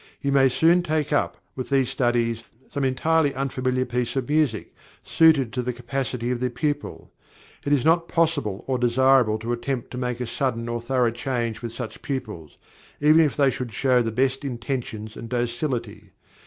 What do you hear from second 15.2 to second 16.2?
docility.